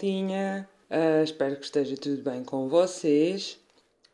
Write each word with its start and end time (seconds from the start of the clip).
maltinha? 0.00 0.68
Uh, 0.90 1.22
espero 1.22 1.56
que 1.56 1.64
esteja 1.64 1.94
tudo 1.96 2.22
bem 2.22 2.42
com 2.42 2.68
vocês. 2.68 3.58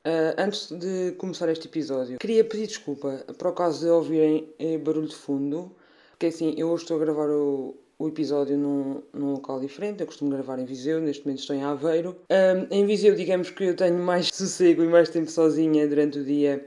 Uh, 0.05 0.35
antes 0.37 0.71
de 0.71 1.13
começar 1.13 1.49
este 1.49 1.67
episódio, 1.69 2.19
queria 2.19 2.45
pedir 2.45 2.67
desculpa 2.67 3.25
o 3.29 3.53
caso 3.53 3.85
de 3.85 3.91
ouvirem 3.91 4.49
eh, 4.59 4.79
barulho 4.79 5.09
de 5.09 5.17
fundo, 5.17 5.75
porque 6.11 6.27
assim, 6.27 6.55
eu 6.57 6.71
hoje 6.71 6.85
estou 6.85 6.97
a 6.97 7.01
gravar 7.01 7.29
o, 7.29 7.77
o 7.99 8.09
episódio 8.09 8.57
num, 8.57 9.03
num 9.13 9.33
local 9.33 9.59
diferente. 9.61 10.01
Eu 10.01 10.07
costumo 10.07 10.31
gravar 10.31 10.59
em 10.59 10.65
Viseu, 10.65 11.01
neste 11.01 11.25
momento 11.25 11.41
estou 11.41 11.57
em 11.57 11.65
Aveiro. 11.65 12.17
Um, 12.31 12.75
em 12.75 12.87
Viseu, 12.87 13.15
digamos 13.15 13.51
que 13.51 13.65
eu 13.65 13.77
tenho 13.77 13.99
mais 13.99 14.29
sossego 14.33 14.85
e 14.85 14.87
mais 14.87 15.09
tempo 15.09 15.31
sozinha 15.31 15.89
durante 15.89 16.19
o 16.19 16.25
dia 16.25 16.65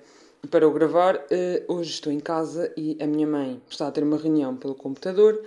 para 0.50 0.68
o 0.68 0.72
gravar. 0.72 1.16
Uh, 1.16 1.74
hoje 1.74 1.92
estou 1.92 2.12
em 2.12 2.20
casa 2.20 2.74
e 2.76 2.98
a 3.02 3.08
minha 3.08 3.28
mãe 3.28 3.62
está 3.70 3.88
a 3.88 3.92
ter 3.92 4.04
uma 4.04 4.18
reunião 4.18 4.56
pelo 4.58 4.76
computador. 4.76 5.42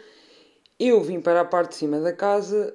Eu 0.79 1.03
vim 1.03 1.21
para 1.21 1.43
a 1.43 1.45
parte 1.45 1.71
de 1.71 1.77
cima 1.77 2.01
da 2.01 2.13
casa, 2.13 2.75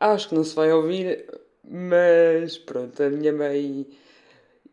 acho 0.00 0.28
que 0.28 0.34
não 0.34 0.44
se 0.44 0.54
vai 0.54 0.72
ouvir, 0.72 1.26
mas 1.64 2.58
pronto, 2.58 3.02
a 3.02 3.10
minha 3.10 3.32
mãe, 3.32 3.86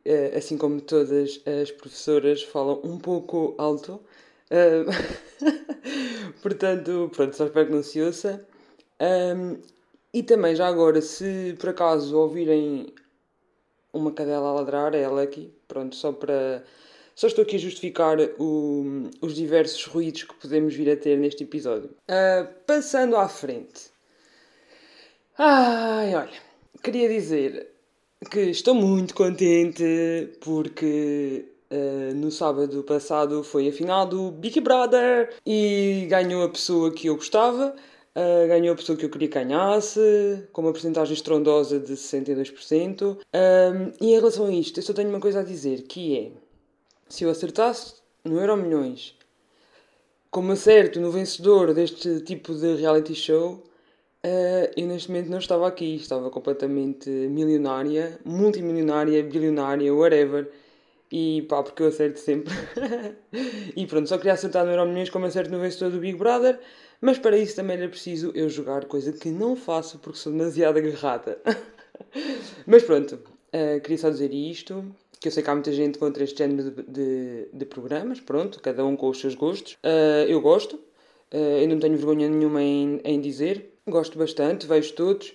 uh, 0.05 0.37
assim 0.37 0.57
como 0.57 0.81
todas 0.81 1.41
as 1.45 1.71
professoras, 1.71 2.43
falam 2.43 2.81
um 2.83 2.97
pouco 2.97 3.53
alto. 3.57 4.01
Uh, 4.49 4.87
portanto, 6.41 7.11
pronto, 7.13 7.35
só 7.35 7.45
espero 7.45 7.67
que 7.67 7.73
não 7.73 7.83
se 7.83 8.01
ouça. 8.01 8.45
E 10.13 10.23
também, 10.23 10.55
já 10.55 10.67
agora, 10.67 11.01
se 11.01 11.55
por 11.59 11.69
acaso 11.69 12.17
ouvirem 12.17 12.91
uma 13.93 14.11
cadela 14.11 14.49
a 14.49 14.53
ladrar, 14.53 14.95
é 14.95 15.01
ela 15.01 15.21
aqui, 15.21 15.53
pronto, 15.67 15.95
só 15.95 16.11
para. 16.11 16.63
Só 17.15 17.27
estou 17.27 17.43
aqui 17.43 17.55
a 17.55 17.59
justificar 17.59 18.17
o, 18.39 19.09
os 19.21 19.33
diversos 19.33 19.85
ruídos 19.85 20.23
que 20.23 20.35
podemos 20.35 20.73
vir 20.75 20.91
a 20.91 20.95
ter 20.95 21.17
neste 21.17 21.43
episódio. 21.43 21.89
Uh, 22.09 22.47
passando 22.65 23.15
à 23.15 23.27
frente. 23.27 23.91
Ai, 25.39 26.15
olha, 26.15 26.31
queria 26.81 27.07
dizer 27.07 27.69
que 28.31 28.39
estou 28.39 28.73
muito 28.73 29.13
contente 29.13 30.33
porque 30.41 31.53
Uh, 31.69 32.15
no 32.15 32.31
sábado 32.31 32.81
passado 32.83 33.43
foi 33.43 33.67
a 33.67 33.73
final 33.73 34.05
do 34.05 34.31
Big 34.31 34.61
Brother 34.61 35.35
e 35.45 36.07
ganhou 36.09 36.41
a 36.41 36.47
pessoa 36.47 36.93
que 36.93 37.07
eu 37.07 37.15
gostava, 37.17 37.75
uh, 38.15 38.47
ganhou 38.47 38.71
a 38.71 38.77
pessoa 38.77 38.97
que 38.97 39.03
eu 39.03 39.09
queria 39.09 39.27
que 39.27 39.33
ganhasse, 39.33 40.47
com 40.53 40.61
uma 40.61 40.71
porcentagem 40.71 41.13
estrondosa 41.13 41.77
de 41.77 41.91
62%. 41.91 43.17
Um, 43.17 43.17
e 43.99 44.13
em 44.13 44.15
relação 44.15 44.45
a 44.45 44.51
isto, 44.53 44.79
eu 44.79 44.83
só 44.83 44.93
tenho 44.93 45.09
uma 45.09 45.19
coisa 45.19 45.41
a 45.41 45.43
dizer, 45.43 45.81
que 45.81 46.17
é, 46.17 46.31
se 47.09 47.25
eu 47.25 47.29
acertasse 47.29 47.95
no 48.23 48.39
Euro 48.39 48.55
Milhões, 48.55 49.13
como 50.31 50.53
acerto 50.53 51.01
no 51.01 51.11
vencedor 51.11 51.73
deste 51.73 52.21
tipo 52.21 52.55
de 52.55 52.75
reality 52.75 53.13
show, 53.13 53.61
Uh, 54.27 54.69
eu 54.75 54.87
neste 54.87 55.09
momento 55.09 55.29
não 55.29 55.37
estava 55.37 55.65
aqui, 55.67 55.95
estava 55.95 56.29
completamente 56.29 57.09
milionária, 57.09 58.19
multimilionária, 58.25 59.23
bilionária, 59.23 59.93
whatever. 59.93 60.51
E 61.09 61.43
pá, 61.43 61.63
porque 61.63 61.81
eu 61.81 61.87
acerto 61.87 62.19
sempre. 62.19 62.53
e 63.75 63.87
pronto, 63.87 64.09
só 64.09 64.17
queria 64.17 64.33
acertar 64.33 64.65
no 64.65 64.71
Euromilhões 64.71 65.09
como 65.09 65.25
acerto 65.25 65.49
no 65.51 65.59
vencedor 65.59 65.91
do 65.91 65.99
Big 65.99 66.17
Brother. 66.17 66.59
Mas 66.99 67.17
para 67.17 67.37
isso 67.37 67.55
também 67.55 67.77
era 67.77 67.87
preciso 67.87 68.31
eu 68.35 68.49
jogar, 68.49 68.85
coisa 68.85 69.13
que 69.13 69.29
não 69.29 69.55
faço 69.55 69.99
porque 69.99 70.17
sou 70.17 70.33
demasiado 70.33 70.77
agarrada. 70.77 71.39
mas 72.67 72.83
pronto, 72.83 73.15
uh, 73.15 73.79
queria 73.81 73.97
só 73.97 74.09
dizer 74.09 74.33
isto. 74.33 74.83
Que 75.19 75.29
eu 75.29 75.31
sei 75.31 75.41
que 75.41 75.49
há 75.49 75.53
muita 75.53 75.71
gente 75.71 75.97
contra 75.97 76.23
este 76.23 76.37
género 76.37 76.69
de, 76.69 76.83
de, 76.83 77.47
de 77.51 77.65
programas, 77.65 78.19
pronto, 78.19 78.61
cada 78.61 78.85
um 78.85 78.95
com 78.95 79.09
os 79.09 79.19
seus 79.19 79.33
gostos. 79.33 79.73
Uh, 79.83 80.27
eu 80.27 80.39
gosto, 80.41 80.79
eu 81.31 81.67
não 81.67 81.79
tenho 81.79 81.97
vergonha 81.97 82.29
nenhuma 82.29 82.61
em, 82.61 83.01
em 83.03 83.19
dizer. 83.19 83.76
Gosto 83.87 84.17
bastante, 84.17 84.67
vejo 84.67 84.93
todos. 84.93 85.33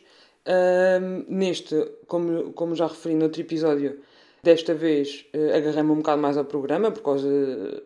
neste, 1.28 1.74
como, 2.06 2.52
como 2.52 2.74
já 2.74 2.86
referi 2.86 3.14
no 3.14 3.24
outro 3.24 3.40
episódio, 3.40 3.98
Desta 4.42 4.74
vez 4.74 5.24
uh, 5.32 5.56
agarrei-me 5.56 5.92
um 5.92 5.96
bocado 5.98 6.20
mais 6.20 6.36
ao 6.36 6.44
programa 6.44 6.90
por 6.90 7.00
causa 7.00 7.28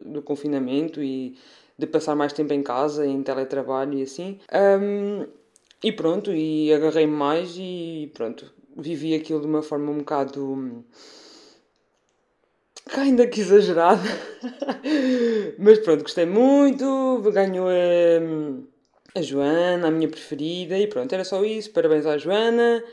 do 0.00 0.22
confinamento 0.22 1.02
e 1.02 1.36
de 1.78 1.86
passar 1.86 2.16
mais 2.16 2.32
tempo 2.32 2.54
em 2.54 2.62
casa, 2.62 3.06
em 3.06 3.22
teletrabalho 3.22 3.98
e 3.98 4.02
assim. 4.02 4.40
Um, 4.50 5.26
e 5.84 5.92
pronto, 5.92 6.32
e 6.32 6.72
agarrei-me 6.72 7.12
mais 7.12 7.54
e 7.58 8.10
pronto, 8.14 8.50
vivi 8.74 9.14
aquilo 9.14 9.42
de 9.42 9.46
uma 9.46 9.60
forma 9.60 9.90
um 9.90 9.98
bocado. 9.98 10.82
ainda 12.96 13.26
que 13.26 13.42
exagerada. 13.42 14.00
Mas 15.58 15.78
pronto, 15.80 16.04
gostei 16.04 16.24
muito, 16.24 17.20
ganhou 17.34 17.68
a, 17.68 18.72
a 19.16 19.22
Joana, 19.22 19.88
a 19.88 19.90
minha 19.90 20.08
preferida, 20.08 20.78
e 20.78 20.86
pronto, 20.86 21.12
era 21.12 21.24
só 21.24 21.42
isso. 21.42 21.70
Parabéns 21.70 22.04
à 22.04 22.18
Joana. 22.18 22.84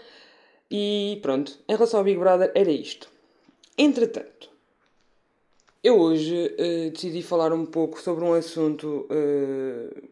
E 0.72 1.20
pronto, 1.22 1.60
em 1.68 1.74
relação 1.74 2.00
ao 2.00 2.04
Big 2.04 2.18
Brother, 2.18 2.52
era 2.56 2.72
isto. 2.72 3.10
Entretanto, 3.78 4.50
eu 5.84 6.00
hoje 6.00 6.56
uh, 6.58 6.92
decidi 6.92 7.22
falar 7.22 7.52
um 7.52 7.66
pouco 7.66 8.00
sobre 8.00 8.24
um 8.24 8.34
assunto 8.34 9.06
uh, 9.12 10.04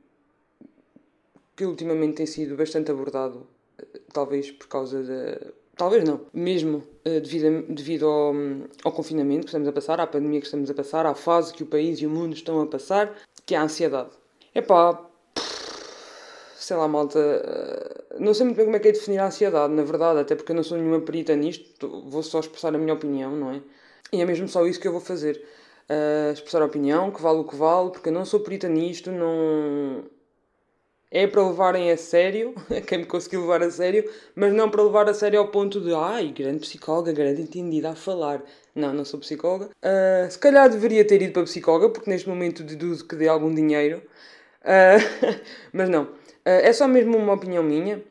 que 1.55 1.66
ultimamente 1.66 2.16
tem 2.16 2.25
sido 2.25 2.57
bastante 2.57 2.91
abordado, 2.91 3.47
uh, 3.81 3.99
talvez 4.11 4.51
por 4.51 4.67
causa 4.67 5.01
da. 5.01 5.51
Talvez 5.78 6.03
não, 6.03 6.22
mesmo 6.31 6.83
devido, 7.03 7.66
devido 7.73 8.05
ao, 8.05 8.35
ao 8.83 8.91
confinamento 8.91 9.45
que 9.45 9.47
estamos 9.47 9.67
a 9.67 9.72
passar, 9.72 9.99
à 9.99 10.05
pandemia 10.05 10.39
que 10.39 10.45
estamos 10.45 10.69
a 10.69 10.73
passar, 10.75 11.07
à 11.07 11.16
fase 11.16 11.53
que 11.53 11.63
o 11.63 11.66
país 11.66 11.99
e 12.01 12.05
o 12.05 12.09
mundo 12.09 12.35
estão 12.35 12.61
a 12.61 12.67
passar, 12.67 13.17
que 13.45 13.55
é 13.55 13.57
a 13.57 13.63
ansiedade. 13.63 14.11
Epá, 14.53 15.10
sei 16.72 16.78
lá, 16.78 16.88
malta, 16.88 17.20
não 18.18 18.34
sei 18.34 18.46
muito 18.46 18.56
bem 18.56 18.66
como 18.66 18.78
é 18.78 18.80
que 18.80 18.88
é 18.88 18.92
definir 18.94 19.18
a 19.18 19.26
ansiedade, 19.26 19.74
na 19.74 19.84
verdade, 19.84 20.22
até 20.22 20.36
porque 20.36 20.54
eu 20.54 20.56
não 20.56 20.64
sou 20.64 20.78
nenhuma 20.78 21.02
perita 21.02 21.36
nisto, 21.36 22.04
vou 22.08 22.24
só 22.24 22.40
expressar 22.40 22.74
a 22.74 22.78
minha 22.78 22.94
opinião, 22.94 23.36
não 23.36 23.52
é? 23.52 23.62
E 24.14 24.22
é 24.22 24.26
mesmo 24.26 24.48
só 24.48 24.66
isso 24.66 24.80
que 24.80 24.88
eu 24.88 24.94
vou 24.94 25.02
fazer. 25.02 25.44
Uh, 25.90 26.32
expressar 26.32 26.62
a 26.62 26.66
opinião, 26.66 27.12
que 27.12 27.22
vale 27.22 27.40
o 27.40 27.44
que 27.44 27.58
vale, 27.58 27.92
porque 27.92 28.08
eu 28.08 28.14
não 28.14 28.24
sou 28.24 28.40
perita 28.40 28.70
nisto, 28.70 29.12
não. 29.12 30.06
É 31.12 31.28
para 31.28 31.46
levarem 31.46 31.92
a 31.92 31.98
sério, 31.98 32.56
quem 32.88 33.00
me 33.00 33.06
conseguiu 33.06 33.42
levar 33.42 33.62
a 33.64 33.70
sério, 33.70 34.09
mas 34.34 34.53
não 34.53 34.70
para 34.70 34.82
levar 34.82 35.09
a 35.09 35.14
sério 35.14 35.40
ao 35.40 35.50
ponto 35.50 35.82
de, 35.82 35.94
ai, 35.94 36.30
grande 36.30 36.59
psicóloga, 36.59 37.12
grande 37.12 37.42
entendida 37.42 37.90
a 37.90 37.96
falar. 37.96 38.42
Não, 38.74 38.94
não 38.94 39.03
sou 39.03 39.20
psicóloga. 39.20 39.72
Uh, 39.84 40.32
se 40.32 40.40
calhar 40.40 40.70
deveria 40.70 41.03
ter 41.03 41.22
ido 41.22 41.34
para 41.34 41.44
psicóloga, 41.44 41.90
porque 41.90 42.09
neste 42.09 42.30
momento 42.30 42.64
deduzo 42.64 43.06
que 43.06 43.18
dê 43.18 43.28
algum 43.28 43.53
dinheiro. 43.53 44.02
Uh, 44.62 45.42
mas 45.74 45.90
não. 45.90 46.21
Uh, 46.46 46.62
é 46.63 46.74
só 46.74 46.88
mesmo 46.88 47.18
uma 47.18 47.34
opinião 47.34 47.63
minha. 47.63 48.03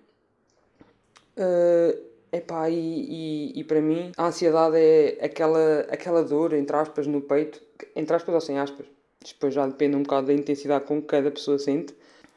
Uh, 1.36 2.10
epá, 2.32 2.68
e, 2.68 2.74
e, 2.74 3.60
e 3.60 3.64
para 3.64 3.80
mim 3.80 4.12
a 4.16 4.26
ansiedade 4.26 4.76
é 4.76 5.18
aquela, 5.24 5.80
aquela 5.90 6.22
dor, 6.22 6.52
entre 6.52 6.76
aspas, 6.76 7.06
no 7.06 7.20
peito, 7.20 7.60
entre 7.96 8.14
aspas 8.14 8.34
ou 8.34 8.40
sem 8.40 8.58
aspas, 8.58 8.86
depois 9.26 9.54
já 9.54 9.66
depende 9.66 9.96
um 9.96 10.02
bocado 10.02 10.28
da 10.28 10.32
intensidade 10.32 10.84
com 10.84 11.00
que 11.00 11.08
cada 11.08 11.30
pessoa 11.30 11.58
sente. 11.58 11.94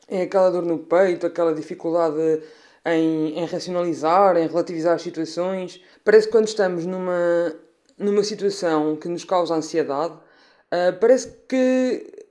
É 0.08 0.24
aquela 0.24 0.50
dor 0.50 0.64
no 0.66 0.80
peito, 0.80 1.26
aquela 1.26 1.54
dificuldade 1.54 2.42
em, 2.86 3.40
em 3.40 3.46
racionalizar, 3.46 4.38
em 4.38 4.48
relativizar 4.48 4.96
as 4.96 5.02
situações. 5.02 5.81
Parece 6.04 6.28
que 6.28 6.34
quando 6.34 6.48
estamos 6.48 6.86
numa, 6.86 7.56
numa 7.98 8.24
situação 8.24 8.96
que 8.96 9.08
nos 9.08 9.24
causa 9.24 9.56
ansiedade, 9.56 10.14
uh, 10.14 11.00
parece 11.00 11.30
que 11.48 12.23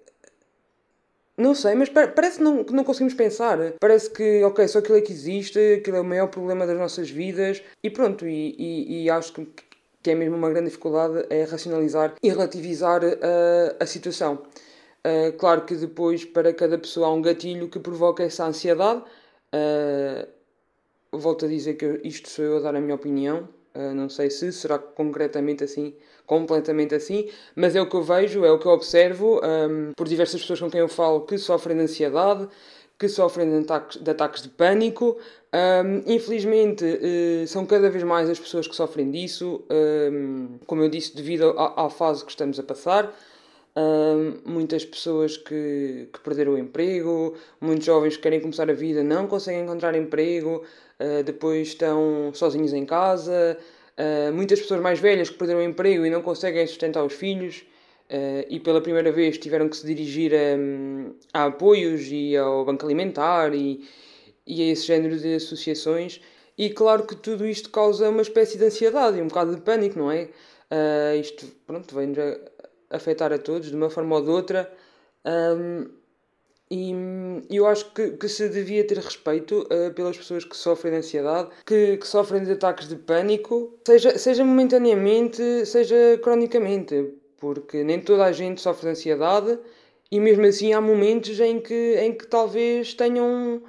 não 1.37 1.55
sei, 1.55 1.75
mas 1.75 1.89
parece 1.89 2.39
que 2.39 2.45
não, 2.45 2.63
que 2.63 2.73
não 2.75 2.85
conseguimos 2.85 3.15
pensar. 3.15 3.59
Parece 3.81 4.11
que, 4.11 4.45
ok, 4.45 4.69
só 4.69 4.81
aquilo 4.81 4.99
é 4.99 5.01
que 5.01 5.13
existe, 5.13 5.59
aquilo 5.79 5.97
é 5.97 6.01
o 6.01 6.05
maior 6.05 6.29
problema 6.29 6.67
das 6.67 6.79
nossas 6.79 7.11
vidas 7.11 7.63
e 7.83 7.89
pronto, 7.91 8.27
e, 8.27 8.55
e, 8.59 9.05
e 9.05 9.11
acho 9.11 9.33
que, 9.33 9.49
que 10.03 10.11
é 10.11 10.15
mesmo 10.15 10.37
uma 10.37 10.51
grande 10.51 10.67
dificuldade 10.67 11.27
é 11.31 11.45
racionalizar 11.45 12.15
e 12.23 12.29
relativizar 12.29 13.03
uh, 13.03 13.77
a 13.81 13.87
situação. 13.87 14.43
Uh, 15.05 15.33
claro 15.39 15.63
que 15.65 15.75
depois, 15.75 16.25
para 16.25 16.53
cada 16.53 16.79
pessoa, 16.79 17.09
há 17.09 17.13
um 17.13 17.23
gatilho 17.23 17.69
que 17.69 17.79
provoca 17.79 18.23
essa 18.23 18.45
ansiedade. 18.45 19.03
Uh, 19.55 20.29
volto 21.11 21.47
a 21.47 21.49
dizer 21.49 21.75
que 21.75 22.01
isto 22.05 22.29
sou 22.29 22.45
eu 22.45 22.57
a 22.59 22.61
dar 22.61 22.77
a 22.77 22.81
minha 22.81 22.95
opinião. 22.95 23.49
Não 23.75 24.07
sei 24.11 24.29
se 24.29 24.53
será 24.53 24.79
concretamente 24.79 25.65
assim, 25.65 25.95
completamente 26.27 26.95
assim, 26.95 27.29
mas 27.55 27.75
é 27.77 27.81
o 27.81 27.89
que 27.89 27.97
eu 27.97 28.03
vejo, 28.03 28.45
é 28.45 28.51
o 28.51 28.59
que 28.59 28.67
eu 28.67 28.73
observo 28.73 29.41
um, 29.45 29.93
por 29.95 30.09
diversas 30.09 30.41
pessoas 30.41 30.61
com 30.61 30.71
quem 30.71 30.81
eu 30.81 30.89
falo 30.89 31.23
que 31.23 31.37
sofrem 31.37 31.77
de 31.77 31.83
ansiedade, 31.83 32.49
que 32.99 33.09
sofrem 33.09 33.51
de 33.51 33.65
ataques 33.65 34.01
de, 34.01 34.11
ataques 34.11 34.43
de 34.43 34.49
pânico. 34.49 35.19
Um, 35.53 36.03
infelizmente, 36.07 36.85
uh, 36.85 37.47
são 37.49 37.67
cada 37.67 37.91
vez 37.91 38.05
mais 38.05 38.31
as 38.31 38.39
pessoas 38.39 38.67
que 38.69 38.77
sofrem 38.77 39.11
disso, 39.11 39.65
um, 39.71 40.59
como 40.67 40.83
eu 40.83 40.89
disse, 40.89 41.15
devido 41.15 41.55
à, 41.59 41.91
fase 41.91 42.25
que 42.25 42.31
estamos 42.31 42.59
a 42.59 42.63
passar. 42.63 43.13
muitas 44.45 44.85
pessoas 44.85 45.37
que, 45.37 46.09
que 46.13 46.21
perderam 46.21 46.53
o 46.53 46.59
emprego, 46.59 47.35
muitos 47.61 47.87
jovens 47.87 48.17
que 48.17 48.23
querem 48.23 48.41
começar 48.41 48.71
a 48.71 48.75
vida 48.75 49.03
não 49.03 49.27
conseguem 49.27 49.63
encontrar 49.63 49.97
emprego, 49.97 50.63
uh, 51.01 51.23
depois 51.25 51.69
estão 51.69 52.31
sozinhos 52.33 52.73
em 52.73 52.87
casa, 52.87 53.59
uh, 53.99 54.33
muitas 54.33 54.61
pessoas 54.61 54.81
mais 54.81 54.99
velhas 54.99 55.31
que 55.31 55.37
perderam 55.37 55.61
o 55.61 55.65
emprego 55.65 56.05
e 56.07 56.11
não 56.11 56.23
conseguem 56.23 56.67
sustentar 56.67 57.05
os 57.05 57.13
filhos 57.13 57.65
uh, 58.11 58.47
e 58.49 58.61
pela 58.61 58.81
primeira 58.81 59.11
vez 59.13 59.39
tiveram 59.39 59.69
que 59.69 59.77
se 59.77 59.87
dirigir 59.87 60.33
a, 60.35 61.41
a 61.41 61.45
apoios 61.47 62.09
e 62.11 62.37
ao 62.37 62.65
banco 62.65 62.85
alimentar 62.85 63.55
e, 63.55 63.85
e 64.47 64.63
a 64.63 64.73
esse 64.73 64.87
género 64.87 65.19
de 65.19 65.35
associações. 65.35 66.21
E 66.57 66.71
claro 66.71 67.07
que 67.07 67.17
tudo 67.17 67.47
isto 67.47 67.71
causa 67.71 68.09
uma 68.11 68.23
espécie 68.23 68.59
de 68.59 68.65
ansiedade 68.65 69.19
e 69.19 69.23
um 69.23 69.29
bocado 69.29 69.55
de 69.55 69.63
pânico, 69.63 69.99
não 69.99 70.11
é? 70.11 70.29
Uh, 70.71 71.21
isto, 71.21 71.47
pronto, 71.67 71.95
vem-nos 71.95 72.19
afetar 72.91 73.33
a 73.33 73.39
todos 73.39 73.71
de 73.71 73.77
uma 73.77 73.91
forma 73.91 74.17
ou 74.17 74.23
de 74.23 74.31
outra. 74.31 74.73
Um, 75.25 76.02
e 76.75 77.55
eu 77.55 77.67
acho 77.67 77.93
que, 77.93 78.13
que 78.13 78.27
se 78.31 78.49
devia 78.49 78.83
ter 78.83 78.97
respeito 78.97 79.69
uh, 79.71 79.93
pelas 79.93 80.17
pessoas 80.17 80.43
que 80.43 80.57
sofrem 80.57 80.93
de 80.95 81.01
ansiedade, 81.01 81.51
que, 81.67 81.99
que 81.99 82.09
sofrem 82.09 82.43
de 82.43 82.53
ataques 82.53 82.89
de 82.89 82.97
pânico, 82.97 83.75
seja, 83.87 84.17
seja 84.17 84.43
momentaneamente, 84.43 85.67
seja 85.67 86.19
cronicamente, 86.23 87.11
porque 87.39 87.85
nem 87.85 88.01
toda 88.01 88.25
a 88.25 88.33
gente 88.33 88.63
sofre 88.63 88.87
de 88.87 88.93
ansiedade 88.93 89.59
e 90.11 90.19
mesmo 90.19 90.47
assim 90.47 90.73
há 90.73 90.81
momentos 90.81 91.39
em 91.41 91.61
que, 91.61 91.97
em 92.01 92.15
que 92.15 92.27
talvez 92.27 92.95
tenham 92.95 93.61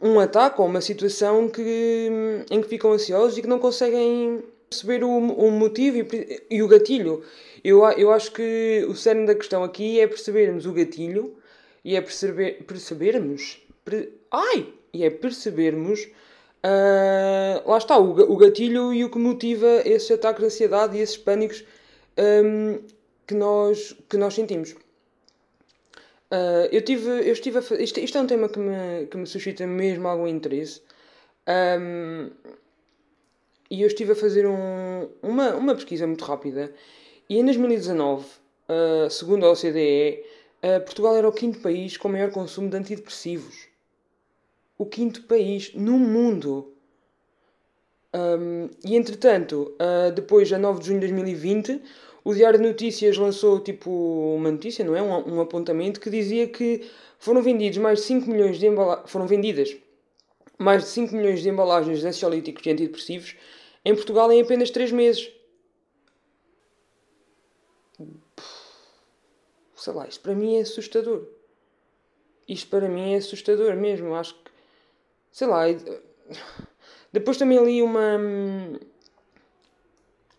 um 0.00 0.20
ataque 0.20 0.60
ou 0.60 0.68
uma 0.68 0.80
situação 0.80 1.48
que, 1.48 2.10
em 2.48 2.60
que 2.62 2.68
ficam 2.68 2.92
ansiosos 2.92 3.36
e 3.36 3.42
que 3.42 3.48
não 3.48 3.58
conseguem 3.58 4.44
perceber 4.70 5.02
o, 5.02 5.08
o 5.08 5.50
motivo 5.50 5.96
e, 6.14 6.42
e, 6.48 6.62
o 6.62 6.68
gatilho. 6.68 7.24
Eu, 7.64 7.82
eu 7.96 8.12
acho 8.12 8.30
que 8.30 8.86
o 8.88 8.94
cerne 8.94 9.26
da 9.26 9.34
questão 9.34 9.64
aqui 9.64 9.98
é 9.98 10.06
percebermos 10.06 10.64
o 10.64 10.72
gatilho 10.72 11.36
e 11.84 11.96
é 11.96 12.00
perceber, 12.00 12.64
percebermos. 12.64 13.60
Per, 13.84 14.12
ai! 14.30 14.72
E 14.92 15.04
é 15.04 15.10
percebermos. 15.10 16.08
Uh, 16.64 17.68
lá 17.68 17.78
está, 17.78 17.98
o, 17.98 18.10
o 18.32 18.36
gatilho 18.36 18.92
e 18.92 19.04
o 19.04 19.10
que 19.10 19.18
motiva 19.18 19.82
esses 19.84 20.10
ataques 20.10 20.40
de 20.40 20.46
ansiedade 20.46 20.96
e 20.96 21.00
esses 21.00 21.16
pânicos 21.16 21.64
um, 22.18 22.80
que, 23.26 23.34
nós, 23.34 23.94
que 24.08 24.16
nós 24.16 24.34
sentimos. 24.34 24.72
Uh, 26.30 26.68
eu, 26.70 26.82
tive, 26.82 27.08
eu 27.08 27.32
estive 27.32 27.58
a 27.58 27.62
isto, 27.80 28.00
isto 28.00 28.18
é 28.18 28.20
um 28.20 28.26
tema 28.26 28.48
que 28.48 28.58
me, 28.58 29.06
que 29.06 29.16
me 29.16 29.26
suscita 29.26 29.66
mesmo 29.66 30.08
algum 30.08 30.26
interesse. 30.26 30.82
Um, 31.48 32.30
e 33.70 33.82
eu 33.82 33.86
estive 33.86 34.12
a 34.12 34.16
fazer 34.16 34.46
um, 34.46 35.08
uma, 35.22 35.54
uma 35.54 35.74
pesquisa 35.74 36.06
muito 36.06 36.24
rápida. 36.24 36.72
E 37.28 37.38
em 37.38 37.44
2019, 37.44 38.24
uh, 38.24 39.10
segundo 39.10 39.46
a 39.46 39.52
OCDE, 39.52 40.24
uh, 40.62 40.80
Portugal 40.84 41.16
era 41.16 41.28
o 41.28 41.32
quinto 41.32 41.60
país 41.60 41.96
com 41.96 42.08
maior 42.08 42.30
consumo 42.30 42.68
de 42.68 42.76
antidepressivos. 42.76 43.68
O 44.76 44.86
quinto 44.86 45.22
país 45.22 45.72
no 45.74 45.98
mundo. 45.98 46.72
Um, 48.14 48.70
e 48.84 48.96
entretanto, 48.96 49.74
uh, 49.74 50.12
depois, 50.12 50.52
a 50.52 50.58
9 50.58 50.80
de 50.80 50.86
junho 50.86 51.00
de 51.00 51.06
2020, 51.06 51.82
o 52.24 52.34
Diário 52.34 52.58
de 52.58 52.66
Notícias 52.66 53.16
lançou 53.16 53.60
tipo 53.60 53.90
uma 54.36 54.50
notícia, 54.50 54.84
não 54.84 54.94
é? 54.94 55.02
Um, 55.02 55.36
um 55.36 55.40
apontamento 55.40 56.00
que 56.00 56.10
dizia 56.10 56.46
que 56.46 56.88
foram 57.18 57.42
vendidos 57.42 57.78
mais 57.78 58.00
de 58.00 58.04
5 58.06 58.30
milhões 58.30 58.58
de. 58.58 58.66
Foram 59.06 59.26
vendidas 59.26 59.76
mais 60.58 60.82
de 60.82 60.90
5 60.90 61.14
milhões 61.14 61.40
de 61.40 61.48
embalagens 61.48 62.00
de 62.00 62.06
ansiolíticos 62.06 62.66
e 62.66 62.70
antidepressivos 62.70 63.36
em 63.84 63.94
Portugal 63.94 64.30
em 64.32 64.42
apenas 64.42 64.70
3 64.70 64.92
meses. 64.92 65.30
Sei 69.78 69.92
lá, 69.92 70.06
isto 70.08 70.20
para 70.20 70.34
mim 70.34 70.56
é 70.56 70.60
assustador. 70.60 71.24
Isto 72.48 72.68
para 72.68 72.88
mim 72.88 73.14
é 73.14 73.16
assustador 73.16 73.76
mesmo. 73.76 74.14
Acho 74.14 74.34
que. 74.34 74.50
Sei 75.30 75.46
lá. 75.46 75.64
Depois 77.12 77.36
também 77.36 77.64
li 77.64 77.82
uma 77.82 78.18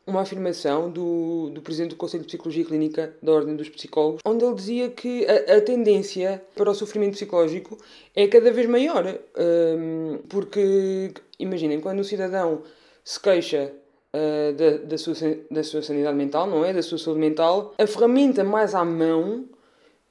uma 0.09 0.21
afirmação 0.21 0.89
do, 0.89 1.51
do 1.51 1.61
presidente 1.61 1.91
do 1.91 1.95
Conselho 1.95 2.23
de 2.23 2.27
Psicologia 2.27 2.65
Clínica 2.65 3.15
da 3.21 3.31
Ordem 3.31 3.55
dos 3.55 3.69
Psicólogos, 3.69 4.21
onde 4.25 4.43
ele 4.43 4.55
dizia 4.55 4.89
que 4.89 5.25
a, 5.25 5.57
a 5.57 5.61
tendência 5.61 6.43
para 6.55 6.71
o 6.71 6.73
sofrimento 6.73 7.11
psicológico 7.11 7.77
é 8.15 8.27
cada 8.27 8.51
vez 8.51 8.67
maior. 8.67 9.05
Um, 9.37 10.17
porque, 10.27 11.13
imaginem, 11.37 11.79
quando 11.79 11.99
o 11.99 12.03
cidadão 12.03 12.63
se 13.03 13.19
queixa 13.19 13.71
uh, 14.13 14.53
da, 14.53 14.77
da, 14.85 14.97
sua, 14.97 15.13
da 15.49 15.63
sua 15.63 15.81
sanidade 15.81 16.15
mental, 16.15 16.47
não 16.47 16.63
é? 16.63 16.73
Da 16.73 16.81
sua 16.81 16.97
saúde 16.97 17.19
mental, 17.19 17.73
a 17.77 17.87
ferramenta 17.87 18.43
mais 18.43 18.75
à 18.75 18.83
mão 18.83 19.45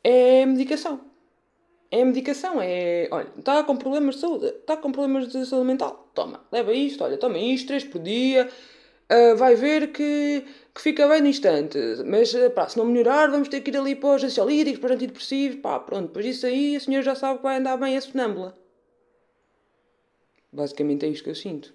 é 0.03 0.43
a 0.43 0.47
medicação. 0.47 1.01
É 1.91 2.03
a 2.03 2.05
medicação, 2.05 2.61
é. 2.61 3.09
Olha, 3.11 3.29
está 3.39 3.65
com 3.65 3.77
problemas 3.77 4.17
de 4.17 4.21
saúde, 4.21 4.47
está 4.47 4.77
com 4.77 4.93
problemas 4.93 5.29
de 5.29 5.47
saúde 5.47 5.67
mental. 5.67 6.11
Toma, 6.15 6.41
leva 6.53 6.73
isto, 6.73 7.03
olha, 7.03 7.17
toma 7.17 7.39
isto, 7.39 7.69
três 7.69 7.85
por 7.85 8.01
dia 8.01 8.49
uh, 9.11 9.37
vai 9.37 9.55
ver 9.55 9.93
que, 9.93 10.45
que 10.75 10.81
fica 10.81 11.09
bem 11.09 11.21
no 11.21 11.29
instante. 11.29 11.79
Mas 12.07 12.33
uh, 12.35 12.51
pá, 12.51 12.69
se 12.69 12.79
não 12.79 12.85
melhorar, 12.85 13.31
vamos 13.31 13.49
ter 13.49 13.61
que 13.61 13.71
ir 13.71 13.77
ali 13.77 13.95
para 13.95 14.17
os 14.17 14.25
ansiolíticos, 14.25 14.81
para 14.81 14.91
os 14.91 14.97
antidepressivos. 14.97 15.61
Pá, 15.61 15.81
pronto, 15.81 16.09
depois 16.09 16.25
disso 16.25 16.47
aí 16.47 16.77
a 16.77 16.81
senhora 16.81 17.03
já 17.03 17.15
sabe 17.15 17.39
que 17.39 17.45
vai 17.45 17.59
andar 17.59 17.77
bem 17.77 17.97
a 17.97 18.01
sonâmbula. 18.01 18.57
Basicamente 20.53 21.05
é 21.07 21.09
isto 21.09 21.25
que 21.25 21.31
eu 21.31 21.35
sinto. 21.35 21.75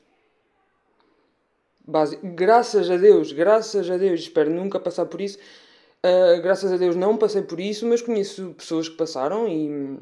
Basi 1.86 2.18
graças 2.24 2.90
a 2.90 2.96
Deus, 2.96 3.34
graças 3.34 3.90
a 3.90 3.98
Deus, 3.98 4.22
espero 4.22 4.50
nunca 4.50 4.80
passar 4.80 5.06
por 5.06 5.20
isso. 5.20 5.38
Uh, 6.06 6.42
graças 6.42 6.72
a 6.72 6.78
Deus 6.78 6.96
não 6.96 7.18
passei 7.18 7.42
por 7.42 7.60
isso, 7.60 7.86
mas 7.86 8.02
conheço 8.02 8.54
pessoas 8.58 8.88
que 8.88 8.96
passaram 8.96 9.48
e, 9.48 9.98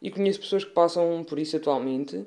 e 0.00 0.10
conheço 0.10 0.40
pessoas 0.40 0.64
que 0.64 0.70
passam 0.70 1.24
por 1.24 1.38
isso 1.38 1.56
atualmente. 1.56 2.24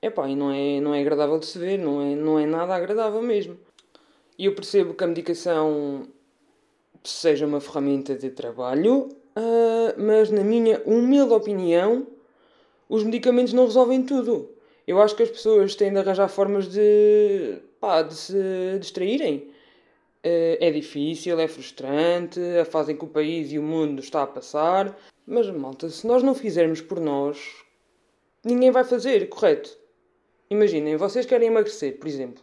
Epá, 0.00 0.28
e 0.28 0.36
não 0.36 0.52
é, 0.52 0.80
não 0.80 0.94
é 0.94 1.00
agradável 1.00 1.40
de 1.40 1.46
se 1.46 1.58
ver, 1.58 1.76
não 1.76 2.00
é, 2.00 2.14
não 2.14 2.38
é 2.38 2.46
nada 2.46 2.74
agradável 2.74 3.20
mesmo. 3.20 3.58
E 4.38 4.44
eu 4.44 4.54
percebo 4.54 4.94
que 4.94 5.02
a 5.02 5.06
medicação 5.08 6.06
seja 7.02 7.46
uma 7.46 7.60
ferramenta 7.60 8.14
de 8.14 8.30
trabalho, 8.30 9.08
uh, 9.36 9.94
mas 9.96 10.30
na 10.30 10.44
minha 10.44 10.80
humilde 10.86 11.32
opinião, 11.32 12.06
os 12.88 13.02
medicamentos 13.02 13.52
não 13.52 13.64
resolvem 13.64 14.04
tudo. 14.04 14.50
Eu 14.86 15.02
acho 15.02 15.16
que 15.16 15.24
as 15.24 15.30
pessoas 15.30 15.74
têm 15.74 15.92
de 15.92 15.98
arranjar 15.98 16.28
formas 16.28 16.68
de, 16.68 17.60
pá, 17.80 18.02
de 18.02 18.14
se 18.14 18.78
distraírem. 18.80 19.50
Uh, 20.24 20.58
é 20.60 20.70
difícil, 20.70 21.38
é 21.38 21.46
frustrante, 21.46 22.40
a 22.60 22.64
fase 22.64 22.92
em 22.92 22.96
que 22.96 23.04
o 23.04 23.08
país 23.08 23.52
e 23.52 23.58
o 23.58 23.62
mundo 23.62 24.00
está 24.00 24.22
a 24.22 24.26
passar. 24.26 24.98
Mas, 25.26 25.48
malta, 25.50 25.88
se 25.88 26.06
nós 26.06 26.22
não 26.22 26.34
fizermos 26.34 26.80
por 26.80 26.98
nós, 27.00 27.38
ninguém 28.44 28.70
vai 28.70 28.84
fazer, 28.84 29.28
correto? 29.28 29.76
Imaginem, 30.50 30.96
vocês 30.96 31.26
querem 31.26 31.48
emagrecer, 31.48 31.98
por 31.98 32.08
exemplo. 32.08 32.42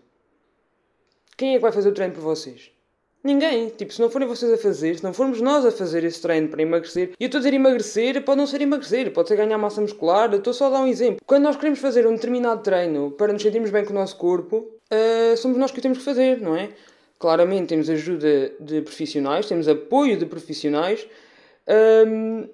Quem 1.36 1.52
é 1.52 1.56
que 1.56 1.62
vai 1.62 1.72
fazer 1.72 1.90
o 1.90 1.94
treino 1.94 2.14
por 2.14 2.22
vocês? 2.22 2.72
Ninguém. 3.24 3.70
Tipo, 3.70 3.92
se 3.92 4.00
não 4.00 4.10
forem 4.10 4.28
vocês 4.28 4.54
a 4.54 4.58
fazer, 4.58 4.96
se 4.98 5.04
não 5.04 5.12
formos 5.12 5.42
nós 5.42 5.66
a 5.66 5.72
fazer 5.72 6.04
esse 6.04 6.22
treino 6.22 6.48
para 6.48 6.62
emagrecer, 6.62 7.14
e 7.20 7.24
eu 7.24 7.26
estou 7.26 7.40
a 7.40 7.42
dizer 7.42 7.56
emagrecer, 7.56 8.24
pode 8.24 8.38
não 8.38 8.46
ser 8.46 8.62
emagrecer, 8.62 9.12
pode 9.12 9.28
ser 9.28 9.36
ganhar 9.36 9.58
massa 9.58 9.82
muscular, 9.82 10.32
estou 10.32 10.54
só 10.54 10.68
a 10.68 10.70
dar 10.70 10.82
um 10.82 10.88
exemplo. 10.88 11.20
Quando 11.26 11.44
nós 11.44 11.56
queremos 11.56 11.80
fazer 11.80 12.06
um 12.06 12.14
determinado 12.14 12.62
treino 12.62 13.10
para 13.10 13.34
nos 13.34 13.42
sentirmos 13.42 13.72
bem 13.72 13.84
com 13.84 13.92
o 13.92 13.96
nosso 13.96 14.16
corpo, 14.16 14.75
uh, 14.92 15.38
somos 15.38 15.58
nós 15.58 15.72
que 15.72 15.80
o 15.80 15.82
temos 15.82 16.00
que 16.00 16.04
fazer, 16.04 16.42
não 16.42 16.56
é? 16.56 16.70
Claramente 17.18 17.68
temos 17.68 17.90
ajuda 17.90 18.52
de 18.60 18.82
profissionais, 18.82 19.48
temos 19.48 19.68
apoio 19.68 20.18
de 20.18 20.26
profissionais, 20.26 21.08
um, 22.08 22.48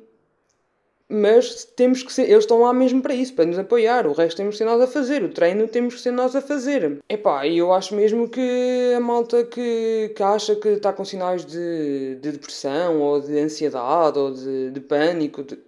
mas 1.14 1.66
temos 1.66 2.04
que 2.04 2.14
ser, 2.14 2.24
eles 2.24 2.46
estão 2.46 2.62
lá 2.62 2.72
mesmo 2.72 3.02
para 3.02 3.14
isso, 3.14 3.34
para 3.34 3.44
nos 3.44 3.60
apoiar. 3.60 4.08
O 4.08 4.14
resto 4.14 4.38
temos 4.38 4.54
que 4.56 4.60
ser 4.60 4.66
nós 4.66 4.80
a 4.80 4.88
fazer, 4.88 5.22
o 5.24 5.30
treino 5.30 5.68
temos 5.68 5.96
que 5.96 6.00
ser 6.00 6.12
nós 6.12 6.34
a 6.38 6.42
fazer. 6.42 7.02
E 7.10 7.58
eu 7.58 7.74
acho 7.74 7.94
mesmo 7.94 8.30
que 8.30 8.94
a 8.96 9.00
malta 9.02 9.44
que, 9.44 10.14
que 10.16 10.24
acha 10.24 10.56
que 10.56 10.70
está 10.70 10.94
com 10.94 11.04
sinais 11.04 11.46
de, 11.46 12.16
de 12.16 12.32
depressão 12.32 13.02
ou 13.02 13.20
de 13.20 13.38
ansiedade 13.38 14.18
ou 14.18 14.32
de, 14.32 14.72
de 14.72 14.80
pânico, 14.80 15.44
de, 15.44 15.60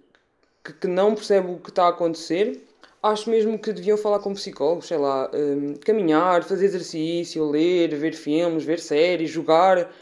que, 0.64 0.72
que, 0.72 0.86
não 0.86 1.14
percebe 1.14 1.52
o 1.52 1.58
que 1.58 1.68
está 1.68 1.84
a 1.84 1.88
acontecer, 1.88 2.64
acho 3.04 3.28
mesmo 3.28 3.58
que 3.58 3.72
deviam 3.72 3.98
falar 3.98 4.18
com 4.18 4.32
psicólogos, 4.32 4.88
sei 4.88 4.96
lá, 4.96 5.30
um, 5.34 5.74
caminhar, 5.74 6.42
fazer 6.42 6.64
exercício, 6.64 7.44
ler, 7.44 7.94
ver 7.94 8.14
filmes, 8.14 8.64
ver 8.64 8.80
séries, 8.80 9.30
jogar. 9.30 9.92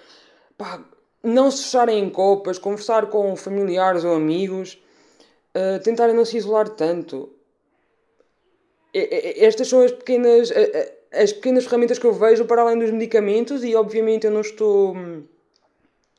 Pá, 0.56 0.80
não 1.22 1.50
se 1.50 1.64
fecharem 1.64 1.98
em 1.98 2.08
copas, 2.08 2.58
conversar 2.58 3.06
com 3.06 3.34
familiares 3.34 4.04
ou 4.04 4.14
amigos 4.14 4.80
uh, 5.56 5.82
tentarem 5.82 6.14
não 6.14 6.24
se 6.24 6.36
isolar 6.36 6.68
tanto. 6.68 7.30
Estas 8.94 9.68
são 9.68 9.80
as 9.82 9.90
pequenas, 9.90 10.52
as 11.10 11.32
pequenas 11.32 11.64
ferramentas 11.64 11.98
que 11.98 12.06
eu 12.06 12.12
vejo 12.12 12.44
para 12.44 12.60
além 12.60 12.78
dos 12.78 12.90
medicamentos, 12.90 13.64
e 13.64 13.74
obviamente 13.74 14.26
eu 14.26 14.30
não 14.30 14.42
estou, 14.42 14.94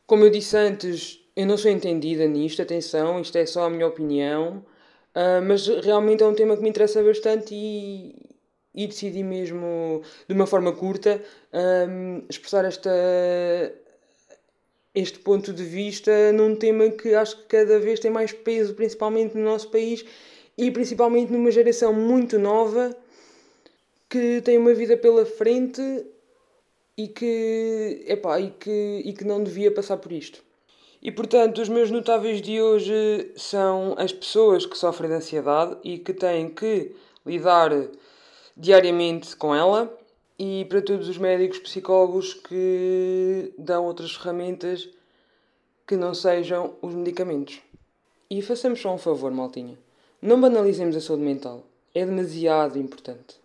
como 0.07 0.23
eu 0.23 0.31
disse 0.31 0.57
antes, 0.57 1.23
eu 1.35 1.45
não 1.45 1.55
sou 1.55 1.69
entendida 1.69 2.25
nisto, 2.25 2.63
atenção, 2.63 3.19
isto 3.21 3.37
é 3.37 3.45
só 3.45 3.65
a 3.65 3.69
minha 3.69 3.85
opinião, 3.85 4.65
uh, 5.15 5.41
mas 5.45 5.67
realmente 5.67 6.23
é 6.23 6.27
um 6.27 6.33
tema 6.33 6.55
que 6.55 6.63
me 6.63 6.69
interessa 6.69 7.03
bastante 7.03 7.53
e, 7.53 8.15
e 8.73 8.87
decidi 8.87 9.23
mesmo, 9.23 10.01
de 10.27 10.33
uma 10.33 10.47
forma 10.47 10.71
curta, 10.71 11.21
um, 11.53 12.23
expressar 12.29 12.65
esta, 12.65 12.91
este 14.95 15.19
ponto 15.19 15.53
de 15.53 15.63
vista 15.63 16.31
num 16.31 16.55
tema 16.55 16.89
que 16.89 17.13
acho 17.13 17.37
que 17.37 17.43
cada 17.43 17.79
vez 17.79 17.99
tem 17.99 18.11
mais 18.11 18.31
peso, 18.31 18.73
principalmente 18.73 19.35
no 19.35 19.43
nosso 19.43 19.69
país 19.69 20.05
e 20.57 20.69
principalmente 20.71 21.31
numa 21.31 21.51
geração 21.51 21.93
muito 21.93 22.37
nova 22.37 22.95
que 24.09 24.41
tem 24.41 24.57
uma 24.57 24.73
vida 24.73 24.95
pela 24.95 25.25
frente 25.25 25.81
e 26.95 27.07
que, 27.07 28.05
epá, 28.07 28.39
e 28.39 28.51
que, 28.51 29.01
e 29.03 29.13
que 29.13 29.23
não 29.23 29.43
devia 29.43 29.71
passar 29.71 29.97
por 29.97 30.11
isto. 30.11 30.43
E 31.03 31.11
portanto, 31.11 31.61
os 31.61 31.67
meus 31.67 31.91
notáveis 31.91 32.41
de 32.41 32.61
hoje 32.61 33.33
são 33.35 33.93
as 33.97 34.13
pessoas 34.13 34.65
que 34.65 34.77
sofrem 34.77 35.09
de 35.09 35.17
ansiedade 35.17 35.75
e 35.83 35.97
que 35.97 36.13
têm 36.13 36.49
que 36.49 36.95
lidar 37.25 37.71
diariamente 38.55 39.35
com 39.35 39.53
ela 39.53 39.93
e 40.39 40.63
para 40.69 40.81
todos 40.81 41.09
os 41.09 41.17
médicos 41.17 41.59
psicólogos 41.59 42.33
que 42.33 43.53
dão 43.57 43.83
outras 43.83 44.15
ferramentas 44.15 44.87
que 45.85 45.97
não 45.97 46.13
sejam 46.13 46.75
os 46.81 46.95
medicamentos. 46.95 47.59
E 48.29 48.41
façamos 48.41 48.79
só 48.79 48.93
um 48.93 48.97
favor, 48.97 49.29
maltinha. 49.29 49.77
Não 50.21 50.39
banalizemos 50.39 50.95
a 50.95 51.01
saúde 51.01 51.23
mental. 51.23 51.65
É 51.93 52.05
demasiado 52.05 52.79
importante. 52.79 53.35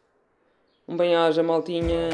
Um 0.86 0.96
bem-aja, 0.96 1.42
maltinha. 1.42 2.10